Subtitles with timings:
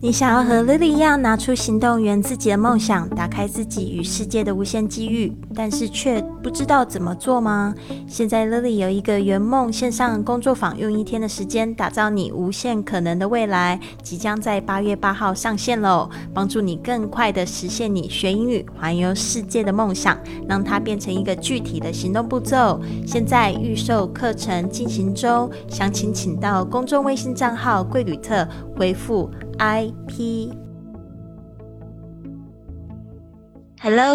[0.00, 7.74] 你想要和 Lily 一样拿出行动，圆自己的梦想，打开自己与世界的无限机遇，但是却不知道怎么做吗？
[8.06, 16.08] 现在 Lily 有一个圆梦线上工作坊，用一天的时间打造你无限可能的未来，即将在八月八号上线喽！
[16.32, 20.16] 帮助你更快的实现你学英语环游世界的梦想，
[20.48, 22.80] 让它变成一个具体的行动步骤。
[23.04, 28.46] 现在预售课程进行中，详情请到公众微信账号“贵旅特”
[28.78, 29.28] 回复。
[29.58, 30.56] I P，Hello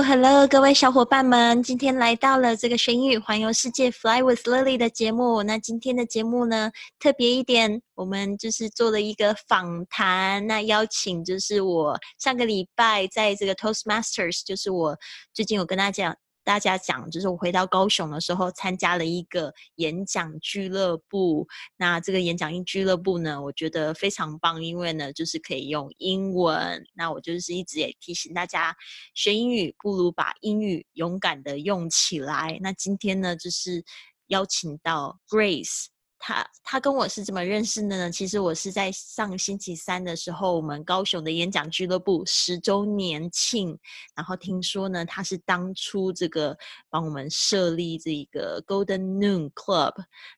[0.02, 5.44] Hello，各位小伙伴们，今天来到了这个学英语环游世界 Fly with Lily 的节目。
[5.44, 10.48] 那今天的节目呢，特别一点，我们就是做了一个访谈。
[10.48, 14.98] 那邀请就是我上个礼拜在这个 Toastmasters，就是我
[15.34, 16.16] 最近有跟大家讲。
[16.43, 21.47] 大家讲，就是我回到高雄的时候，参加了一个演讲俱乐部。
[21.77, 26.84] 那这个演讲俱乐部呢，我觉得非常棒，因为呢，就是可以用英文。
[26.93, 28.75] 那我就是一直也提醒大家，
[29.15, 32.57] 学英语不如把英语勇敢的用起来。
[32.62, 33.84] 那今天呢，就是
[34.27, 35.93] 邀请到 Grace。
[36.26, 38.10] 他他跟我是怎么认识的呢？
[38.10, 43.77] 其实我是在上星期三的时候，我们高雄的演讲俱乐部十周年庆，
[44.15, 46.57] 然后听说呢，他是当初这个
[46.90, 49.96] 帮我们设立这个 Golden Noon Club，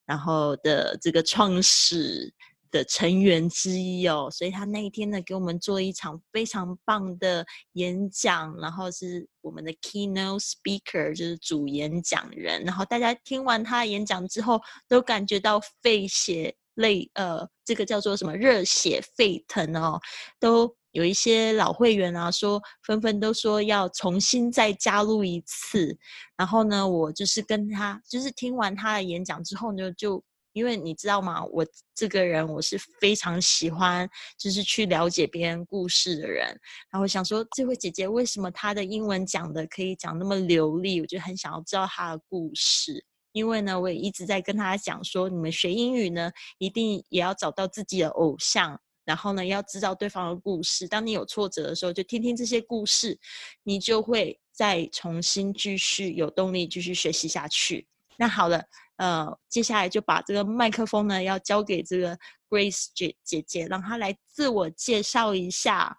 [0.08, 2.33] 然后的这个创始。
[2.75, 19.97] 的成员之一哦，所以他那一天呢，给我们做一场非常棒的演讲，然后是我们的 keynote speaker，就是主演讲人，然后大家听完他的演讲之后，都感觉到沸血泪，呃，这个叫做什么热血沸腾哦，
[20.37, 25.97] 都有一些老会员啊，说纷纷都说要重新再加入一次，
[26.35, 30.21] 然后呢，我就是跟他，就是听完他的演讲之后呢，就。
[30.56, 31.44] 因为你知道吗？
[31.48, 36.48] 我这个人我是非常喜欢，就是去了解别人故事的人。
[36.89, 41.02] 然后想说，这位姐姐为什么她的英文讲的可以讲那么流利？
[41.02, 43.06] 我就很想要知道她的故事。
[43.33, 50.88] 因为呢，我也一直在跟她讲说，你们学英语呢，一定也要找到自己的偶像，然后呢，要知道对方的故事。
[50.88, 53.20] 当你有挫折的时候，就听听这些故事，
[53.64, 57.86] 你就会再重新继续有动力继续学习下去。
[58.17, 58.64] 那好了。
[58.98, 62.17] 呃，接下来就把这个麦克风呢，要交给这个
[62.49, 65.93] Grace 姐姐姐，让她来自我介绍一下。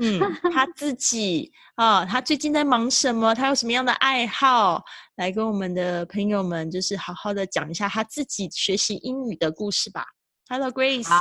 [0.00, 0.20] 嗯，
[0.54, 3.34] 她自己啊，她最近在忙什么？
[3.34, 4.80] 她有什么样的爱好？
[5.16, 10.06] 来跟我们的朋友们，就是好好的讲一下她自己学习英语的故事吧。
[10.48, 11.08] Hello，Grace。
[11.08, 11.20] 好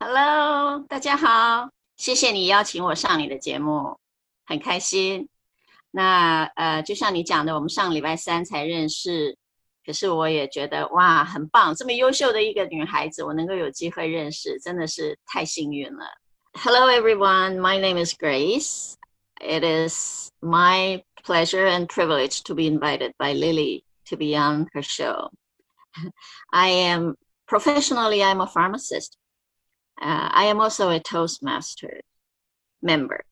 [0.00, 3.96] ，Hello，大家好，谢谢你邀请我上你的节目，
[4.46, 5.28] 很开心。
[5.92, 9.38] 那呃，就像你讲的，我们上礼拜三才认识。
[9.85, 11.73] 可是我也觉得哇，很棒！
[11.73, 16.05] 这么优秀的一个女孩子，我能够有机会认识，真的是太幸运了。
[16.53, 17.59] Hello, everyone.
[17.59, 18.95] My name is Grace.
[19.39, 24.81] It is my pleasure and privilege to be invited by Lily to be on her
[24.81, 25.31] show.
[26.51, 27.15] I am
[27.47, 29.17] professionally, I'm a pharmacist.
[30.01, 32.01] Uh, I am also a Toastmaster
[32.81, 33.23] member.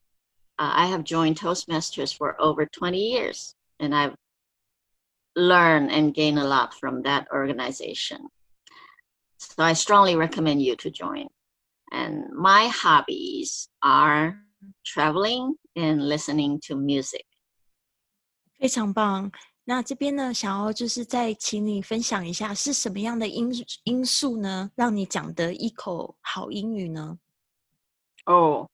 [0.59, 4.15] Uh, I have joined Toastmasters for over 20 years, and I've
[5.35, 8.29] learn and gain a lot from that organization.
[9.37, 11.27] So I strongly recommend you to join.
[11.91, 14.39] And my hobbies are
[14.83, 17.25] traveling and listening to music.
[18.57, 19.31] 非常棒。
[19.63, 23.51] 那这边呢，想要就是再请你分享一下，是什么样的因
[23.83, 27.19] 因素呢，让你讲得一口好英语呢？
[28.25, 28.69] 哦，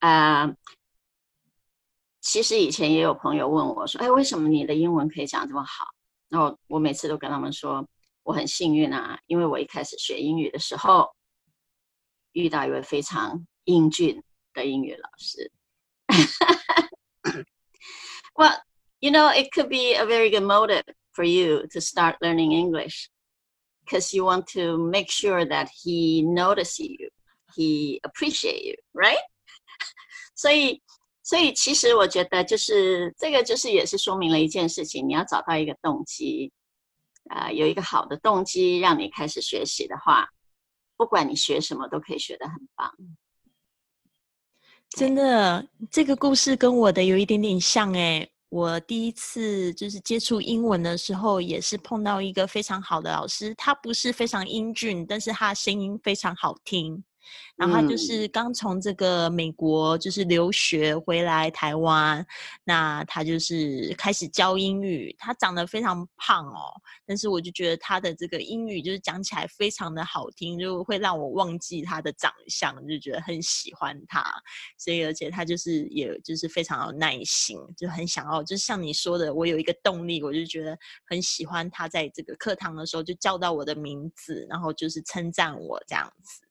[0.00, 0.52] 啊，
[2.20, 5.86] 其实以前也有朋友问我说：“哎，为什么你的英文可以讲这么好？”
[6.32, 7.88] 然后我每次都跟他们说，
[8.22, 11.14] 我很幸运啊，因为我一开始学英语的时候，
[12.32, 14.22] 遇到一位非常英俊
[14.52, 15.50] 的英语老师。
[18.34, 18.56] well,
[19.00, 23.08] you know, it could be a very good motive for you to start learning English
[23.84, 27.10] because you want to make sure that he notice you,
[27.54, 29.18] he appreciate you, right?
[30.34, 30.82] 所以
[31.23, 36.51] 所以其实我觉得，就是这个，就是也是说明了一件事情：你要找到一个动机，
[37.29, 40.27] 啊，有一个好的动机让你开始学习的话，
[40.97, 42.93] 不管你学什么，都可以学得很棒。
[44.89, 48.29] 真的，这个故事跟我的有一点点像诶。
[48.49, 57.03] 我第一次就是接触英文的时候，也是碰到一个非常好的老师，他不是非常英俊，但是他声音非常好听。
[57.55, 62.25] 然后他就是刚从这个美国就是留学回来台湾，
[62.63, 65.15] 那他就是开始教英语。
[65.19, 66.73] 他长得非常胖哦，
[67.05, 74.23] 但是我就觉得他的这个英语就是讲起来非常的好听，就会让我忘记他的长相，就觉得很喜欢他。
[74.77, 86.41] 所以而且他就是也就是非常有耐心，就很想要，就是像你说的，我有一个动力，我就觉得很喜欢他在这个课堂的时候就叫到我的名字，然后就是称赞我这样子。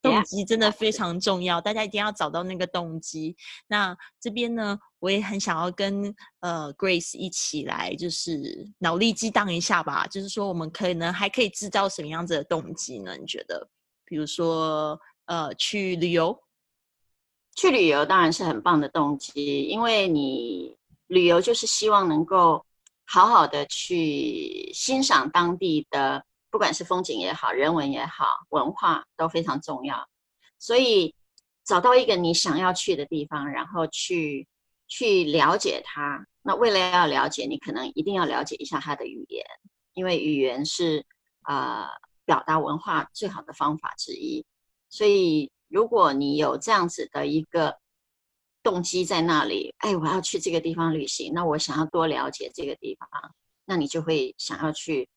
[0.00, 3.36] 动机真的非 常重要，大家一定要找到那个动机。
[3.66, 10.06] 那这边呢，我也很想要跟呃 Grace 一起来，就是脑力激荡一下吧。
[10.06, 13.16] 就是说，我们可能还可以制造什么样子的动机呢？
[13.16, 13.68] 你觉得？
[14.04, 16.38] 比如说，呃，去旅游，
[17.54, 20.76] 去旅游当然是很棒的动机，因为你
[21.06, 22.66] 旅游就是希望能够
[23.06, 26.24] 好好的去欣赏当地的。
[26.52, 30.06] 不管是风景也好，人文也好，文化都非常重要。
[30.58, 31.14] 所以
[31.64, 34.46] 找到一个你想要去的地方，然后去
[34.86, 36.26] 去了解它。
[36.42, 39.46] 那为了要了解，你可能一定要了解一下它的语言，
[39.94, 41.06] 因为语言是
[41.48, 41.88] 呃
[42.26, 44.44] 表达文化最好的方法之一。
[44.90, 47.78] 所以如果你有这样子的一个
[48.62, 53.08] 动机在那里，哎，我要去这个地方旅行，那我想要多了解这个地方，
[53.64, 55.08] 那你就会想要去。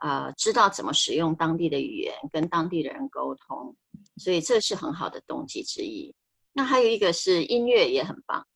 [0.00, 3.76] 啊，知道怎么使用当地的语言跟当地的人沟通，
[4.16, 6.14] 所以这是很好的动机之一。
[6.52, 8.46] 那还有一个是音乐也很棒。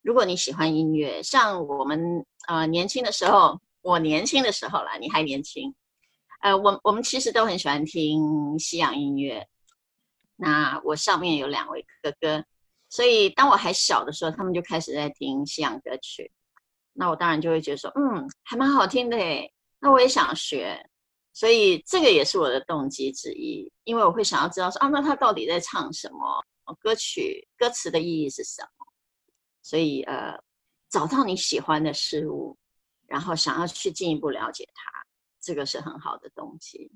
[0.00, 5.74] 如果你喜欢音乐，像我们呃年轻的时候，我年轻的时候啦，你还年轻，
[6.40, 9.46] 呃，我我们其实都很喜欢听西洋音乐。
[10.36, 12.42] 那我上面有两位哥哥，
[12.88, 16.32] 所以当我还小的时候，他们就开始在听西洋歌曲。
[16.94, 19.52] 那我当然就会觉得说，嗯，还蛮好听的诶。
[19.80, 20.88] 那我也想学，
[21.32, 26.44] 所以这个也是我的动机之一，因为我会想要知道说啊，那他到底在唱什么
[26.78, 28.86] 歌曲，歌词的意义是什么？
[29.62, 30.38] 所以呃，
[30.88, 32.56] 找到你喜欢的事物，
[33.06, 34.90] 然后想要去进一步了解它，
[35.40, 36.90] 这个是很好的动机。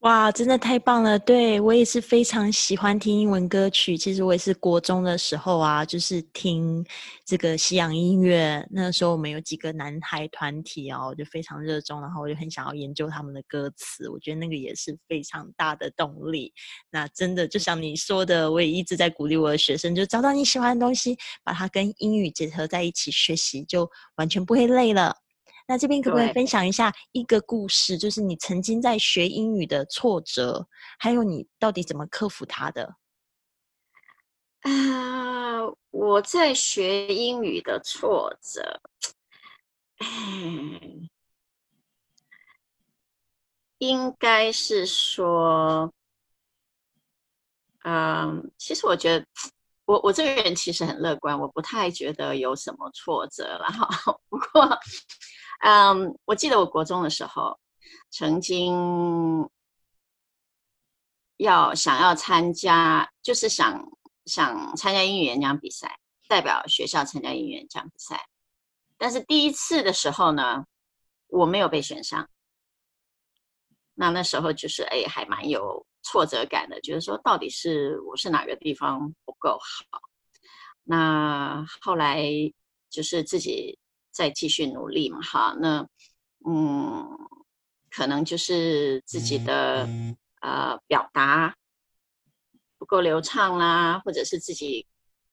[0.00, 1.18] 哇，真的太棒了！
[1.18, 3.98] 对我也是非常喜欢听英文歌曲。
[3.98, 6.82] 其实我也是国中的时候啊，就是听
[7.26, 8.66] 这个西洋音乐。
[8.70, 14.08] 那时候我们有几个男孩团体哦，就非常热衷，然后我就很想要研究他们的歌词。
[14.08, 16.50] 我觉得那个也是非常大的动力。
[16.90, 23.86] 那真的就像你说的，我也一直在鼓励我的学生，就找到你喜欢的东西，把它跟英语结合在一起学习，就
[24.16, 25.14] 完全不会累了。
[25.70, 30.66] 那这边可不可以分享一下一个故事，就是你曾经在学英语的挫折，
[30.98, 32.96] 还有你到底怎么克服它的？
[34.62, 35.60] 啊，
[35.92, 38.80] 我在学英语的挫折，
[43.78, 45.94] 应该是说，
[47.84, 49.24] 嗯，其实我觉得
[49.84, 53.88] 我我这个人其实很乐观，我不太觉得有什么挫折了哈。
[54.28, 54.76] 不过。
[55.60, 57.58] 嗯，我记得我国中的时候，
[58.08, 59.46] 曾经
[61.36, 63.86] 要想要参加，就是想
[64.24, 65.98] 想参加英语演讲比赛，
[66.28, 68.26] 代表学校参加英语演讲比赛。
[68.96, 70.64] 但是第一次的时候呢，
[71.26, 72.30] 我没有被选上。
[73.92, 80.00] 那那时候就是哎，还蛮有挫折感的，觉得说到底是我是哪个地方不够好。
[80.84, 82.22] 那后来
[82.88, 83.78] 就是自己。
[84.10, 85.86] 再继续努力嘛，哈，那
[86.46, 87.06] 嗯，
[87.90, 89.88] 可能就是自己的
[90.40, 91.54] 呃表达
[92.78, 94.86] 不够流畅啦，或者是自己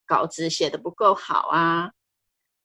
[0.06, 1.92] 稿子写的不够好啊，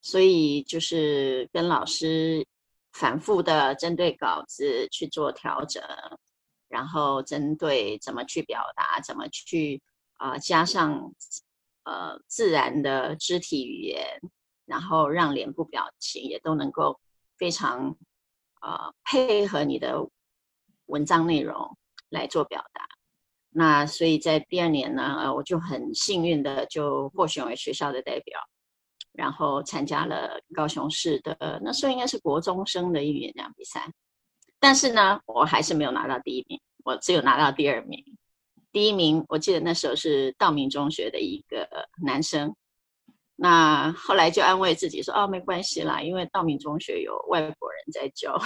[0.01, 2.47] 所以就是跟老师
[2.93, 5.83] 反复的针对稿子去做调整，
[6.69, 9.81] 然后针对怎么去表达，怎么去
[10.15, 11.13] 啊加上
[11.85, 14.21] 呃自然的肢体语言。
[14.65, 16.99] 然后让脸部表情也都能够
[17.37, 17.97] 非常
[18.61, 20.09] 呃配合你的
[20.87, 21.77] 文章内容
[22.09, 22.87] 来做表达。
[23.51, 28.41] 那所以在第二年呢，呃，我就很幸运的就获选为学校的代表，
[29.13, 33.93] 然后参加了高雄市的那时候应该是国中生的英语演讲比赛。
[34.59, 38.03] 但是呢，我还是没有拿到第一名，我只有拿到第二名。
[38.71, 41.69] 第一名我记得那时候是道明中学的一个
[42.03, 42.55] 男生。
[43.37, 48.39] 那后来就安慰自己说：“哦，没关系啦，因为道明中学有外国人在教。”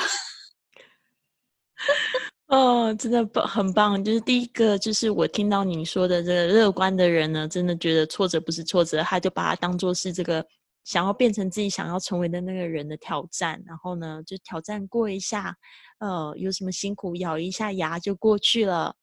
[2.48, 4.02] 哦，真的棒，很棒。
[4.02, 10.46] 就是第一个，就是我听到你说的这个乐观的人呢，真的觉得挫折不是挫折，他就把它当做是这个
[10.84, 13.60] 想要变成自己想要成为的那个人的挑战。
[13.66, 15.56] 然后呢，就挑战过一下，
[15.98, 18.94] 呃，有什么辛苦，咬一下牙就过去了。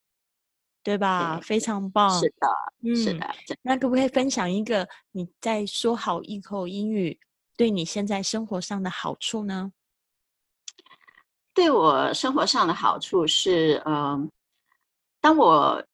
[0.84, 1.38] 对吧？
[1.38, 2.10] 对非常棒。
[2.20, 7.18] 是的，是嗯的，那可不可以分享一个你在说好一口英语
[7.56, 9.72] 对你现在生活上的好处呢？
[11.54, 14.30] 对我生活上的好处是，嗯、
[15.22, 15.86] 当我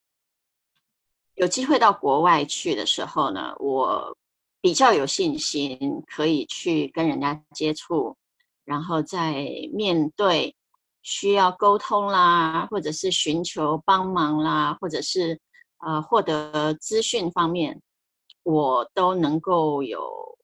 [1.36, 4.18] 有机会到国外去的时候呢，我
[4.62, 8.16] 比较有信心可以去跟人家接触，
[8.64, 10.56] 然后在面对
[11.02, 15.40] 需要沟通啦，或者是寻求帮忙啦，或者是
[15.78, 17.82] 呃获得资讯方面，
[18.44, 20.38] 我都能够有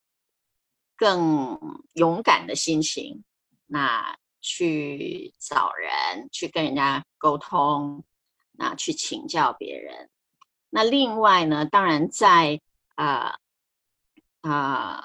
[0.95, 1.59] 更
[1.93, 3.23] 勇敢的心情。
[3.67, 8.03] 那去找人，去跟人家沟通，
[8.51, 10.09] 那去请教别人。
[10.69, 12.59] 那另外呢，当然在
[12.95, 13.35] 呃
[14.41, 15.03] 啊、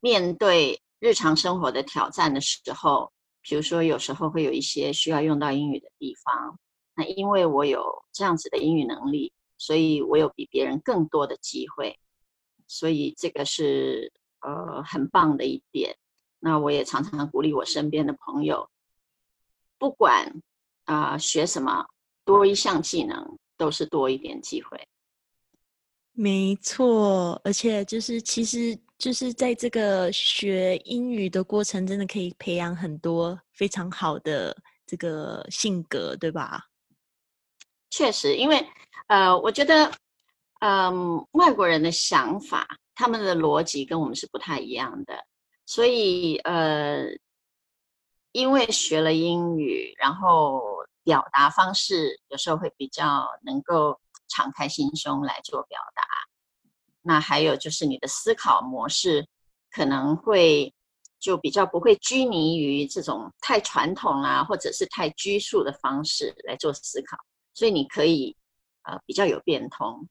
[0.00, 3.11] 面对日常生活的挑战的时候，
[3.42, 6.58] 比如说有时候会有一些需要用到英语的地方，
[6.94, 11.98] 那因为我有这样子的英语能力，所以我有比别人更多的机会，
[12.66, 15.96] 所以这个是呃很棒的一点。
[16.38, 18.68] 那我也常常鼓励我身边的朋友，
[19.78, 20.42] 不管
[20.84, 21.86] 啊、学什么，
[22.24, 24.88] 多一项技能都是多一点机会。
[26.14, 34.56] 没错，而且就是其实就是在这个学英语的过程，真的可以培养很多非常好的
[34.86, 36.68] 这个性格，对吧？
[37.90, 38.64] 确实，因为
[39.08, 39.90] 呃，我觉得，
[40.60, 45.26] 嗯，外国人的想法，他们的逻辑跟我们是不太一样的，
[45.66, 47.02] 所以呃，
[48.30, 50.62] 因为学了英语，然后
[51.02, 56.04] 表达方式有时候会比较能够敞开心胸来做表达。
[57.02, 59.26] 那还有就是你的思考模式
[59.70, 60.72] 可能会
[61.18, 67.16] 就比较不会拘泥于这种太传统啊，或者是太拘束的方式来做思考。
[67.54, 68.36] 所以你可以
[68.82, 70.08] 呃比较有变通。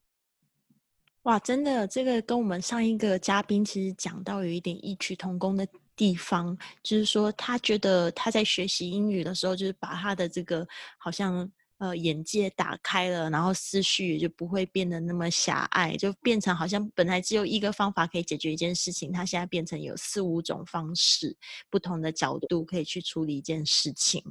[1.22, 10.66] 哇，真的，这个跟我们上一个嘉宾其实讲到有一点异曲同工的地方，就是说他觉得他在学习英语的时候，就是把他的这个
[10.98, 11.48] 好像
[11.82, 21.36] 呃眼界打开了，然后思绪也就不会变得那么狭隘，就变成好像本来只有一个方法可以解决一件事情，它现在变成有四五种方式，
[21.68, 24.22] 不同的角度可以去处理一件事情。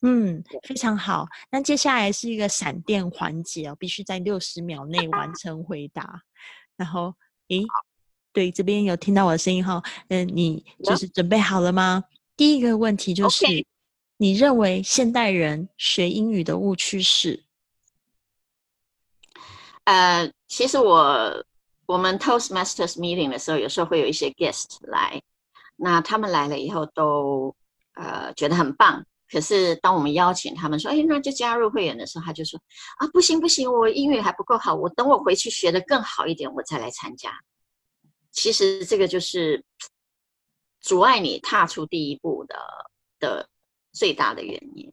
[0.00, 1.26] 嗯，非常好。
[1.50, 6.22] 那接下来是一个闪电环节哦，必须在六十秒内完成回答。
[6.78, 7.14] 然后，
[7.48, 7.62] 诶，
[8.32, 9.82] 对，这边有听到我的声音哈。
[10.08, 12.04] 嗯，你就是准备好了吗？
[12.38, 13.44] 第一个问题就是
[14.18, 17.44] 你认为现代人学英语的误区是？
[19.84, 21.44] 呃，其实我
[21.86, 25.22] 我们 Toastmasters meeting 的时候，有时候会有一些 guest 来，
[25.76, 27.54] 那他们来了以后都
[27.94, 29.04] 呃觉得很棒。
[29.28, 32.58] 可是当我们邀请他们说，哎，那就加入会员的时候，他就说
[32.98, 37.30] 啊，不行不行，我英语还不够好，我等我回去学的更好一点，我再来参加。
[38.30, 39.64] 其实这个就是
[40.80, 42.56] 阻碍你踏出第一步的
[43.18, 43.48] 的
[43.96, 44.92] 最大的原因。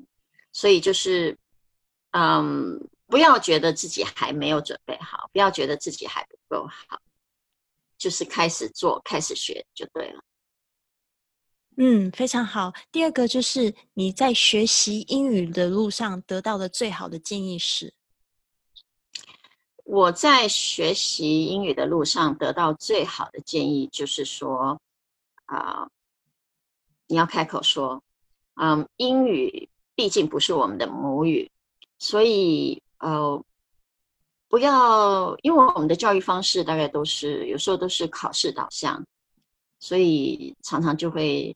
[0.53, 1.37] 所以就是，
[2.11, 7.01] 嗯，不要觉得自己还没有准备好，不要觉得自己还不够好，
[7.97, 10.23] 就是开始做，开始学就对了。
[11.75, 12.71] 嗯，非常好。
[12.91, 17.93] 第二个就是你在学习英语的路上得到的最好的建议是？
[19.83, 24.79] 我在学习英语的路上得到最好的建议就是说，
[25.45, 25.89] 啊、
[27.07, 28.01] 你要开口说，
[28.55, 31.51] 嗯，英语毕竟不是我们的母语，
[31.97, 33.43] 所以呃，
[34.47, 39.03] 不要，因为我们的教育方式大概都是有时候都是考试导向，
[39.79, 41.55] 所以常常就会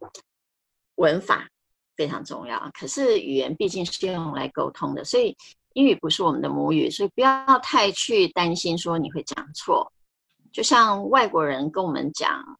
[0.95, 1.47] 文法
[1.95, 2.71] 非常重要。
[2.73, 5.37] 可是语言毕竟是用来沟通的，所以
[5.73, 9.93] 英语不是我们的母语，所以不要太去担心说你会讲错。
[10.51, 12.57] 就像外国人跟我们讲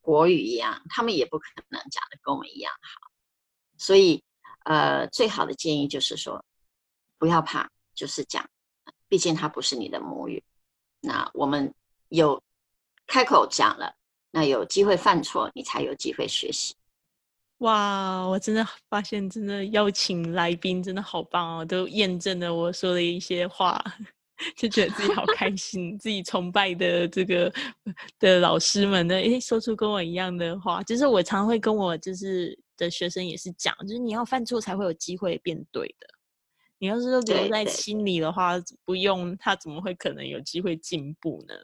[0.00, 3.05] 国语一样，他们也不可能讲的跟我们一样好。
[3.78, 4.22] 所以，
[4.64, 6.44] 呃，最好的建议就是说，
[7.18, 8.48] 不要怕，就是讲，
[9.08, 10.42] 毕竟它不是你的母语。
[11.00, 11.72] 那我们
[12.08, 12.42] 有
[13.06, 13.94] 开口讲了，
[14.30, 16.74] 那有机会犯错，你才有机会学习。
[17.58, 23.82] 哇，我真的发现，真的邀请来宾真的好棒哦，都验证了我说的一些话，
[24.54, 27.50] 就觉得自己好开心，自己崇拜的这个
[28.18, 36.06] 的老师们呢，诶，说出跟我一样的话，就是我常会跟我就是的学生也是讲，就是你要犯错才会有机会变对的，
[36.78, 38.52] 你要是都留在心里的话，
[38.84, 41.54] 不用他怎么会可能有机会进步呢？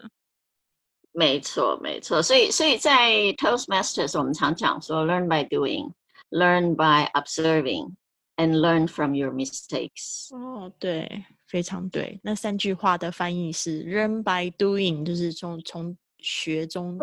[1.12, 2.22] 没错，没错。
[2.22, 5.92] 所以，所以在 Toastmasters，我们常讲说，learn by doing,
[6.30, 7.94] learn by observing,
[8.36, 10.34] and learn from your mistakes。
[10.34, 12.18] 哦，对，非常对。
[12.22, 16.98] 那三句话的翻译是 “learn by doing”，就是从从学中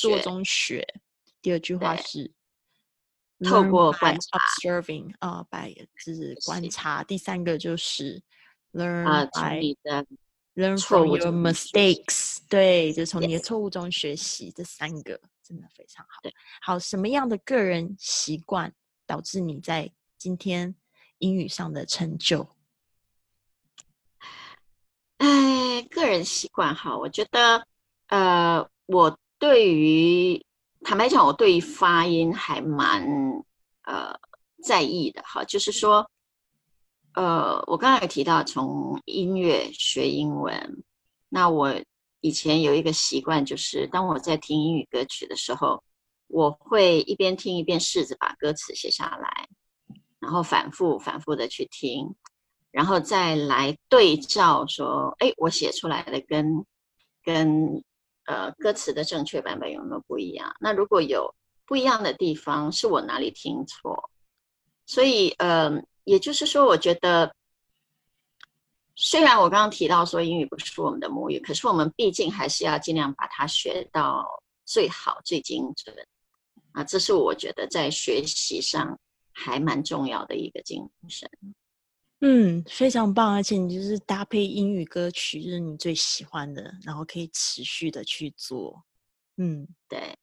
[0.00, 0.84] 做中学。
[1.40, 2.28] 第二句话是
[3.44, 5.74] 透过观察 observing 啊、by
[6.04, 7.02] 就是观察。
[7.04, 8.22] 第三个就是
[8.72, 10.06] learn 啊，从 by 你的
[10.54, 16.20] learn 错 from 误 your mistakes，对，就从你的错误中学习，这三个真的非常好。
[16.62, 18.72] 好，什么样的个人习惯
[19.06, 20.74] 导致你在今天
[21.18, 22.48] 英语上的成就？
[25.18, 27.66] 哎，个人习惯哈，我觉得，
[28.08, 30.44] 呃，我对于
[30.84, 33.02] 坦白讲，我对于发音还蛮
[33.84, 34.14] 呃
[34.62, 36.08] 在意的哈，就是说，
[37.14, 40.84] 呃，我刚才有提到从音乐学英文，
[41.30, 41.74] 那我
[42.20, 45.82] 以前有一个习惯，就是当我在听英语歌曲的时候，
[46.26, 49.48] 我会一边听一边试着把歌词写下来，
[50.20, 52.14] 然后反复反复的去听。
[52.70, 56.66] 然后再来对照说，哎，我写出来的跟
[57.22, 57.82] 跟
[58.26, 60.54] 呃歌词的正确版本有没有不一样？
[60.60, 61.34] 那如果有
[61.66, 64.10] 不一样的地方，是我哪里听错？
[64.86, 67.34] 所以，呃，也就是说，我觉得，
[68.94, 74.26] 虽然我刚刚提到说英语不是我们的母语，可是我们毕竟还是要尽量把它学到
[74.66, 75.96] 最好、最精准
[76.72, 78.98] 啊，这是我觉得在学习上
[79.32, 81.30] 还蛮重要的一个精神。
[82.26, 88.82] 嗯，非常棒，而且你就是搭配英语歌曲，就是你最喜欢的，然后可以持续的去做。
[89.36, 90.18] 嗯，对。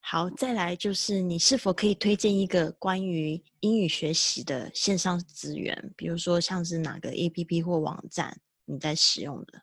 [0.00, 9.62] 好，再来就是你是否可以推荐一个关于英语学习的线上资源，比如说像是哪个 APP 或网站你在使用的？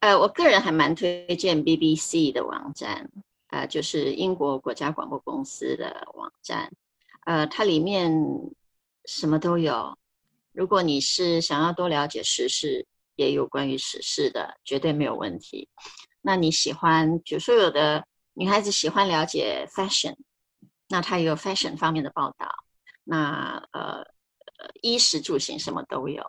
[0.00, 3.10] 呃，我个人还蛮推荐 BBC 的网站，
[3.48, 6.70] 呃，就是英国国家广播公司的网站，
[7.24, 8.12] 呃，它里面
[9.06, 9.96] 什么都有。
[10.54, 15.68] 如果你是想要多了解时事，也有关于时事的，绝对没有问题。
[16.22, 20.14] 那你喜欢，比如说有的女孩子喜欢了解 fashion，
[20.88, 22.48] 那它有 fashion 方面的报道。
[23.02, 23.96] 那呃
[24.58, 26.24] 呃，衣食住行什么都有，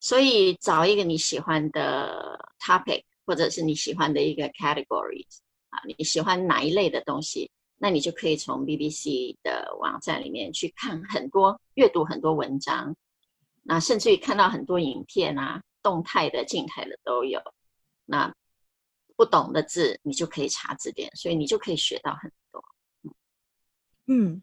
[0.00, 5.38] 所以找一个你喜欢的 topic，或者是你喜欢的一个 categories
[5.70, 12.96] 啊，你喜欢哪一类的东西，那你就可以从 BBC 的网站里面去看很多、阅读很多文章。
[13.70, 17.38] 那甚至于看到很多影片啊，动态的、静态的都有。
[18.06, 18.34] 那
[19.14, 22.64] 不懂的字，你就可以查字典，所以你就可以学到很多。
[24.06, 24.40] 嗯，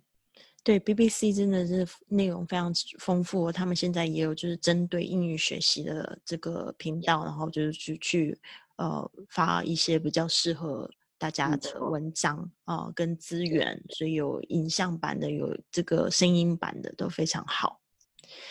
[0.64, 8.40] 对，BBC 真的是内容非常丰富，他们现在也有就是针对英语学习的这个频道，然后就是去去
[8.76, 17.82] 呃发一些比较适合大家的文章啊、跟资源，所以有影像版的，有这个声音版的都非常好。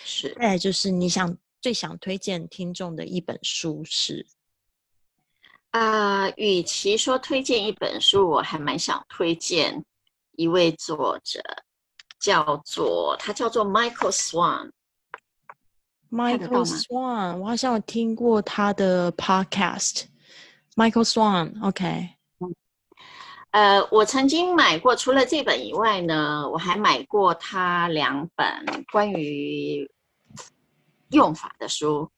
[0.04, 4.26] 是，再来就是你想最想推荐听众的一本书是，
[5.70, 9.84] 啊、与其说推荐一本书，我还蛮想推荐
[10.32, 11.42] 一位作者，
[12.20, 14.70] 叫做他叫做 Michael Swan。
[16.10, 20.04] Michael Swan，我好像有听过他的 podcast。
[20.76, 22.10] Michael Swan，OK，、
[23.54, 29.88] 呃，我曾经买过，除了这本以外呢，我还买过他两本关于
[31.10, 32.10] 用法的书。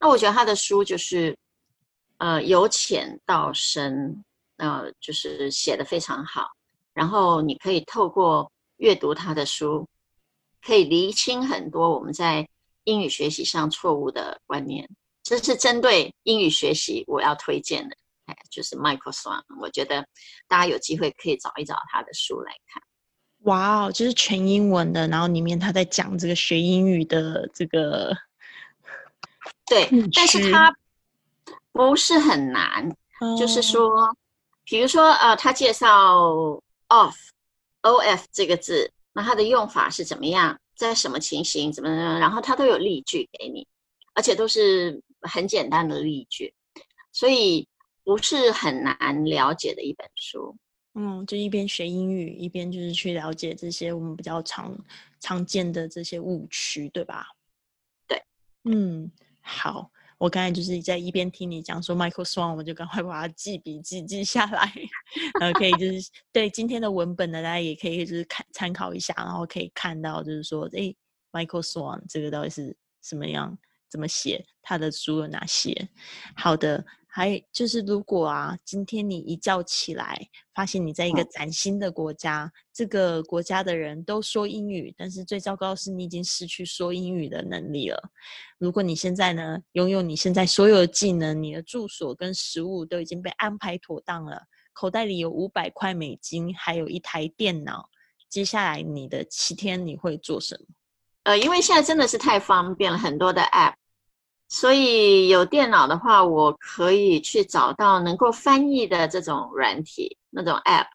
[0.00, 1.38] 那我觉得他的书就是，
[2.18, 4.24] 呃，由浅到深，
[4.56, 6.50] 呃，就是写的非常好。
[6.92, 9.88] 然后你可以透过阅读他的书，
[10.60, 12.44] 可以厘清很多我们在
[12.82, 14.88] 英语学习上错误的观念。
[15.22, 17.96] 这是针对英语学习我要推荐的。
[18.30, 20.06] 哎，就是 Michael Swan，我觉得
[20.48, 22.82] 大家有机会可以找一找他的书来看。
[23.44, 28.14] 哇哦，就是全英文的，然后里面他在讲这个学英语的这个，
[29.66, 30.74] 对，但是他
[31.72, 32.88] 不是很难，
[33.38, 33.62] 就是哦。
[33.62, 34.16] 说，
[34.64, 36.18] 比如说呃，他介绍
[36.88, 37.14] off
[37.82, 41.88] o f 这个字，那它的用法是怎么样，在什么情形怎么，
[42.18, 43.66] 然后他都有例句给你，
[44.14, 46.52] 而且都是很简单的例句，
[47.10, 47.66] 所以
[48.10, 50.58] 不是很难了解的一本书。
[50.94, 54.76] 嗯，就一边学英语，一边就是去了解这些我们比较常
[55.20, 57.24] 常见的这些误区，对吧？
[58.08, 58.20] 对，
[58.64, 59.08] 嗯，
[59.40, 64.72] 好，我刚才就是在一边听你讲说 Michael Swan，我就赶快把它记笔记记下来，
[65.38, 70.96] 然后可以就是 对今天的文本呢，大家也可以就是看参考一下，然后可以看到就是说，诶
[71.30, 73.56] m i c h a e l Swan 这个到底是什么样，
[73.88, 75.88] 怎么写，他的书有哪些？
[76.34, 80.16] 好的，还就是如果啊，今天你一觉起来，
[80.54, 88.00] 发现你在一个嗯崭新的国家，这个国家的人都说英语，但是最糟糕的是你已经失去说英语的能力了。
[88.58, 94.40] 如果你现在呢，拥有你现在所有的技能，你的住所跟食物都已经被安排妥当了，
[94.72, 97.88] 口袋里有五百块美金，还有一台电脑，
[98.28, 100.66] 接下来你的七天你会做什么？
[101.24, 103.74] 呃，因为现在真的是太方便了，很多的 App，
[104.52, 110.88] 所以有电脑的话，我可以去找到能够翻译的这种软体那种 App，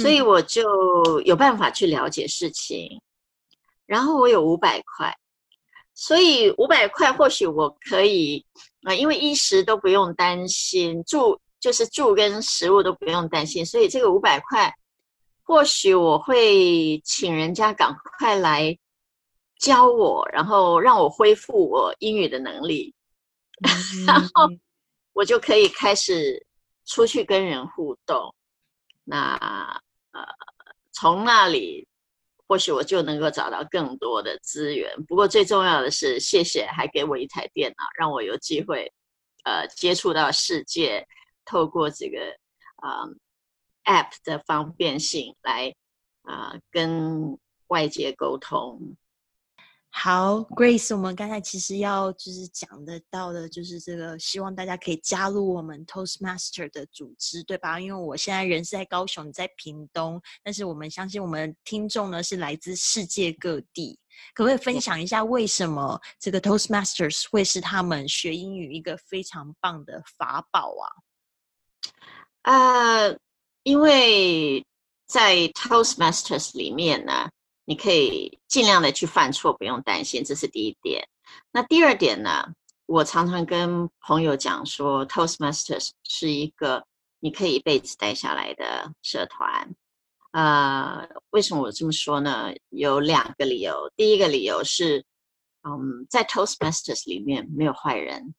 [0.00, 3.02] 所以嗯我就有办法去了解事情。
[3.84, 5.14] 然后我有五百块，
[5.92, 8.42] 所以五百块或许我可以
[8.84, 14.74] 啊、呃因为衣食都不用担心，住就是住跟食物都不用担心，所以这个五百块，
[15.42, 18.78] 或许我会请人家赶快来
[19.58, 22.94] 教我，然后让我恢复我英语的能力，
[24.06, 24.60] 然后嗯
[25.12, 26.46] 我就可以开始
[26.86, 28.34] 出去跟人互动。
[29.04, 29.36] 那
[30.12, 30.24] 呃，
[30.92, 31.86] 从那里
[32.46, 34.90] 或许我就能够找到更多的资源。
[35.04, 38.92] 不过最重要的是，谢谢还给我一台电脑，让我有机会
[39.44, 41.06] 呃接触到世界，
[41.44, 42.36] 透过这个
[42.76, 43.02] 啊、
[43.84, 45.74] 呃 App 的方便性来
[46.22, 48.96] 啊、呃跟外界沟通。
[49.94, 57.78] 好，Grace，我们刚才其实要就是讲得到的，就是这个，希望大家可以加入我们 Toastmaster 的组织，对吧？
[57.78, 64.00] 因为我现在人是在高雄，在屏东，但是我们相信我们听众呢是来自世界各地，
[64.34, 70.88] 可不可以分享一下为什么这个 Toastmasters 会是他们学英语一个非常棒的法宝啊？
[72.50, 73.16] 呃，
[73.62, 74.64] 因为
[75.06, 77.28] 在 Toastmasters 里面呢，
[77.64, 81.08] 你可以尽量的去犯错，不用担心，这是第一点。
[81.50, 82.54] 那第二点呢，
[82.86, 86.84] 我常常跟朋友讲说，Toastmasters 是一个
[87.20, 89.74] 你可以一辈子待下来的社团。
[90.32, 92.52] 呃，为什么我这么说呢？
[92.70, 93.92] 有两个理由。
[93.96, 95.04] 第一个理由是，
[95.62, 98.34] 嗯，在 Toastmasters 里面没有坏人，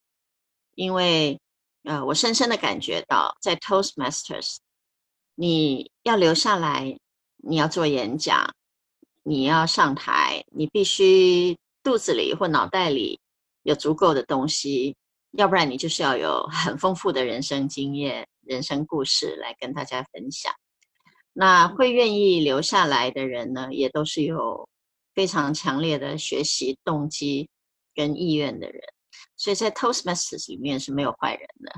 [0.76, 1.40] 因为
[1.84, 4.58] 呃，我深深的感觉到，在 Toastmasters，
[5.36, 6.98] 你要留下来，
[7.38, 8.54] 你要做演讲，
[9.24, 13.20] 你要上台，你必须肚子里或脑袋里
[13.64, 14.96] 有足够的东西，
[15.32, 20.54] 要不然你就是要有很丰富的人生经验、人生故事来跟大家分享。
[21.32, 24.68] 那会愿意留下来的人呢，也都是有
[25.16, 27.50] 非常强烈的学习动机
[27.96, 28.82] 跟意愿的人。
[29.38, 31.72] 所以在 Toastmasters 里面是没有坏人的。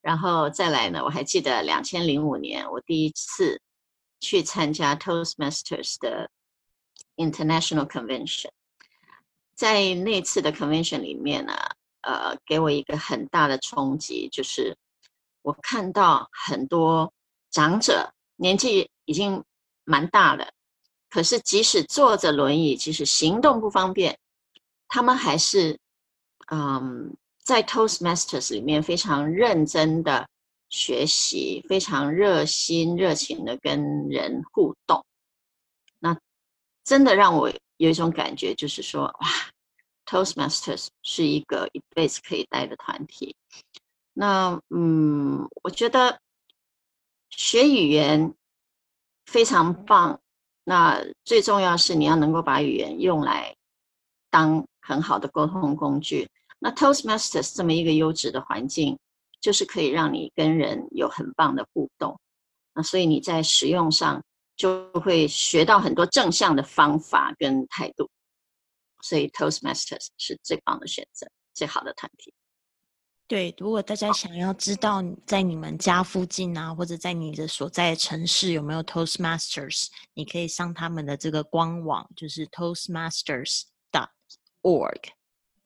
[0.00, 3.60] 然后再来呢，我还记得两千零五年我第一次
[4.20, 6.30] 去参加 Toastmasters 的
[7.16, 8.50] International Convention，
[9.54, 11.54] 在那次的 convention 里面呢，
[12.02, 14.76] 呃，给我一个很大的冲击，就是
[15.42, 17.12] 我看到很多
[17.50, 19.44] 长者年纪已经
[19.84, 20.50] 蛮大了，
[21.08, 24.18] 可是即使坐着轮椅，即使行动不方便，
[24.88, 25.78] 他们还是
[26.50, 30.28] 嗯，在 Toastmasters 里面非常认真的
[30.68, 35.04] 学习，非常热心热情的跟人互动。
[36.84, 39.28] 真的让我有一种感觉，就是说，哇
[40.06, 43.34] ，Toastmasters 是一个一辈子可以待的团体。
[44.12, 46.20] 那嗯，我觉得
[47.30, 48.34] 学语言
[49.26, 50.20] 非常棒。
[50.62, 53.54] 那最重要是你要能够把语言用来
[54.30, 56.28] 当很好的沟通工具。
[56.58, 58.98] 那 Toastmasters 这么一个优质的环境，
[59.40, 62.18] 就是可以让你跟人有很棒的互动。
[62.72, 64.22] 那所以你在使用上
[64.56, 68.10] 就会学到很多正向的方法跟态度。
[69.02, 72.32] 所以 Toastmasters 是最棒的选择，最好的团体。
[73.26, 85.00] 对，如果大家想要知道在你们家附近啊，或者在你的所在的城市有没有 Toastmasters，你可以上他们的这个官网，就是 Toastmasters.org。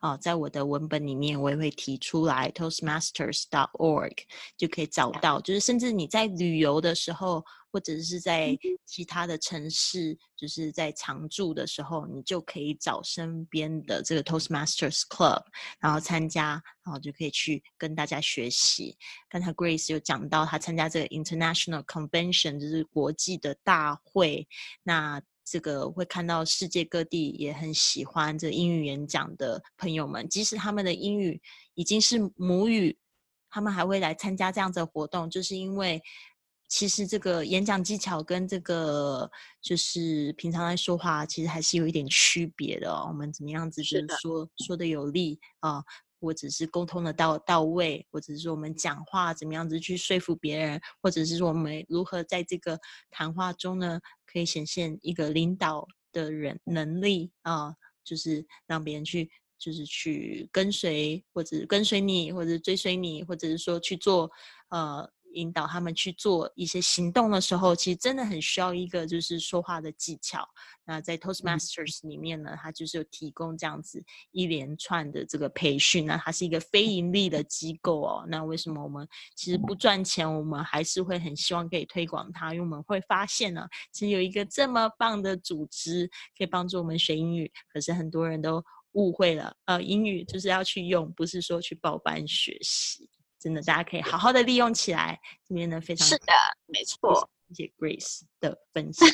[0.01, 4.17] 哦，在我的文本里面我也会提出来 Toastmasters.org
[4.57, 15.43] 就可以找到，就是甚至你在旅游的时候，或者是在其他的城市，就是在常住的时候，你就可以找身边的这个 Toastmasters Club，
[15.81, 18.97] 然后参加，然后就可以去跟大家学习。
[19.29, 24.47] 刚才 Grace 有讲到，他参加这个 International Convention，就是国际的大会，
[24.83, 25.23] 那。
[25.51, 31.41] 这个会看到世界各地也很喜欢这英语演讲的朋友们，即使他们的英语
[31.73, 32.99] 已经是母语，
[33.49, 36.03] 他们还会来参加这样子的活动，就是因为
[36.69, 39.29] 其实这个演讲技巧跟这个
[39.63, 43.07] 就是平常在说话，其实还是有一点区别的哦。
[43.09, 45.83] 我们怎么样子就是说说的有力啊、
[46.21, 52.79] 或者是沟通的到到位，或者是说我们讲话怎么样子去说服别人，或者是说我们如何在这个
[53.11, 64.31] 谈话中呢，可以显现一个领导的人能力啊，就是让别人去，就是去跟随，或者跟随你，或者追随你，或者是说去做，
[64.69, 65.11] 呃。
[65.33, 70.47] 引导他们去做一些行动的时候，其实真的很需要一个就是说话的技巧。
[70.85, 76.07] 那在 Toastmasters 里面呢，它就是有提供这样子一连串的这个培训。
[76.07, 78.25] 那它是一个非盈利的机构哦。
[78.29, 82.55] 那为什么我们其实不赚钱，我们还是会很希望可以推广它？
[82.55, 87.53] 因为我们会发现呢，其实有一个这么棒的组织可以帮助我们学英语。
[87.73, 93.11] 可是很多人都误会了，呃，英语就是要去用，不是说去报班学习。
[93.39, 95.19] 真的，大家可以好好的利用起来。
[95.47, 96.33] 这边呢，非常是的，
[96.67, 97.29] 没错。
[97.55, 99.09] 谢谢 Grace 的分享，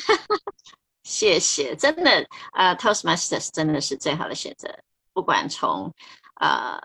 [1.03, 1.73] 谢谢。
[1.73, 4.67] 真的，呃，Toastmasters 真的是最好的选择，
[5.13, 5.93] 不管从
[6.41, 6.77] 呃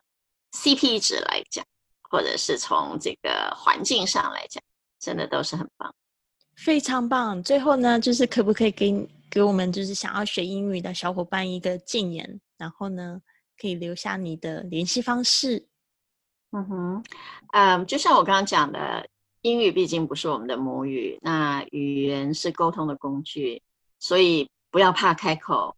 [0.52, 1.64] CP 值来讲，
[2.08, 4.62] 或者是从这个环境上来讲，
[5.00, 5.92] 真的都是很棒，
[6.54, 7.42] 非常棒。
[7.42, 13.20] 最后呢，就是可不可以给给我们就是想要学英语的小伙伴一个建言，然后呢，
[13.60, 15.66] 可以留下你的联系方式。
[16.52, 17.04] 嗯哼，
[17.52, 19.08] 嗯，就像我刚刚讲的，
[19.42, 23.62] 英语毕竟不是我们的母语，那语言是沟通的工具，
[24.00, 25.76] 所以不要怕开口，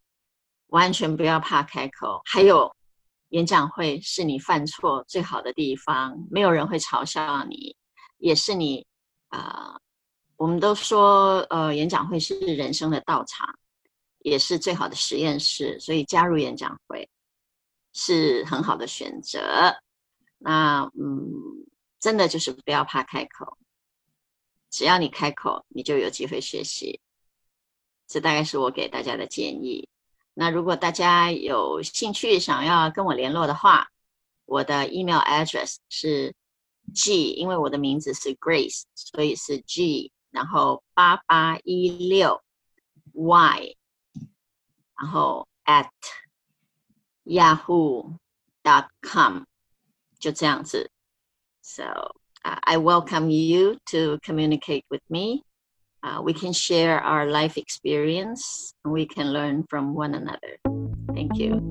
[0.69, 2.23] 完全不要怕开口。
[2.25, 2.75] 还有，
[3.29, 7.77] 演讲会是你犯错最好的地方，没有人会嘲笑你，
[8.17, 8.87] 也是你
[9.29, 9.79] 啊。
[10.37, 13.47] 我们都说，呃，演讲会是人生的道场，
[14.21, 17.09] 也是最好的实验室，所以加入演讲会
[17.93, 19.77] 是很好的选择。
[20.45, 21.67] 那嗯，
[22.01, 23.57] 真的就是不要怕开口，
[24.71, 27.01] 只要你开口，你就有机会学习。
[28.09, 29.89] 这大概是我给大家的建议。
[30.35, 33.89] 那如果大家有兴趣想要跟我联络的话，
[34.45, 36.35] 我的 email address 是
[36.93, 42.43] G，因为我的名字是 Grace，所以是 G，然后八八一六
[43.13, 43.77] Y，
[45.01, 45.89] 然后 at
[47.25, 48.19] yahoo
[48.63, 49.45] dot com。
[50.22, 50.90] 就这样子。
[51.62, 51.84] So
[52.44, 55.44] uh, I welcome you to communicate with me.
[56.02, 60.60] Uh, we can share our life experience and we can learn from one another.
[61.14, 61.62] Thank you.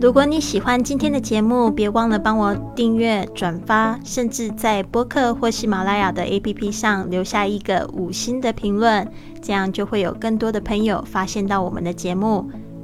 [0.00, 9.06] 如果你喜欢今天的节目，别忘了帮我订阅、转发，甚至在播客或喜马拉雅的 APP 上留下一个五星的评论，
[9.42, 12.50] 这样就会有更多的朋友发现到我们的节目。